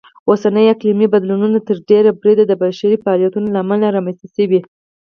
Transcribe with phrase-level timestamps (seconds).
[0.29, 4.59] اوسني اقلیمي بدلونونه تر ډېره بریده د بشري فعالیتونو لهامله رامنځته شوي.